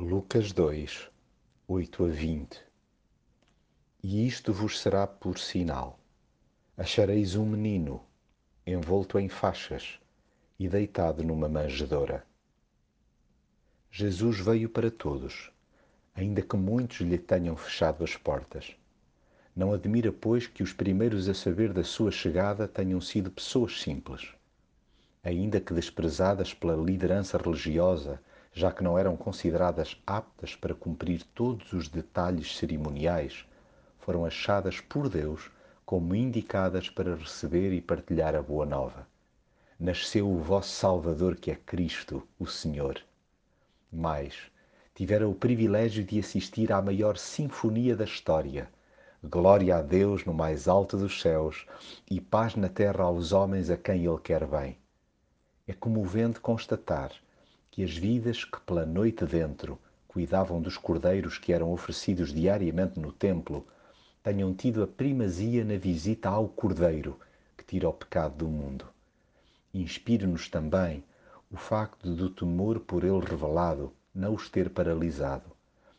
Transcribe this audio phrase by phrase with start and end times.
[0.00, 1.10] Lucas 2,
[1.66, 2.62] 8 a 20
[4.00, 5.98] E isto vos será por sinal:
[6.76, 8.00] achareis um menino
[8.64, 9.98] envolto em faixas
[10.56, 12.24] e deitado numa manjedoura.
[13.90, 15.50] Jesus veio para todos,
[16.14, 18.76] ainda que muitos lhe tenham fechado as portas.
[19.54, 24.32] Não admira, pois, que os primeiros a saber da sua chegada tenham sido pessoas simples.
[25.24, 28.22] Ainda que desprezadas pela liderança religiosa,
[28.58, 33.46] já que não eram consideradas aptas para cumprir todos os detalhes cerimoniais,
[34.00, 35.48] foram achadas por Deus
[35.86, 39.06] como indicadas para receber e partilhar a boa nova.
[39.78, 43.00] Nasceu o vosso Salvador, que é Cristo, o Senhor.
[43.92, 44.34] Mais,
[44.92, 48.68] tivera o privilégio de assistir à maior sinfonia da história.
[49.22, 51.64] Glória a Deus no mais alto dos céus
[52.10, 54.76] e paz na terra aos homens a quem Ele quer bem.
[55.64, 57.12] É comovente constatar
[57.78, 59.78] que as vidas que pela noite dentro
[60.08, 63.64] cuidavam dos cordeiros que eram oferecidos diariamente no templo
[64.20, 67.20] tenham tido a primazia na visita ao Cordeiro
[67.56, 68.84] que tira o pecado do mundo.
[69.72, 71.04] Inspire-nos também
[71.52, 75.52] o facto do temor por ele revelado não os ter paralisado.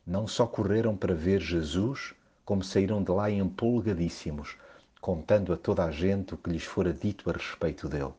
[0.05, 4.57] Não só correram para ver Jesus, como saíram de lá empolgadíssimos,
[4.99, 8.13] contando a toda a gente o que lhes fora dito a respeito dele.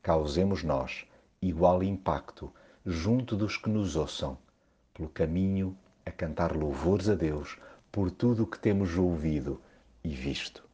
[0.00, 1.04] Causemos nós
[1.42, 2.52] igual impacto
[2.90, 4.38] junto dos que nos ouçam,
[4.94, 7.58] pelo caminho a cantar louvores a Deus
[7.92, 9.60] por tudo o que temos ouvido
[10.02, 10.67] e visto.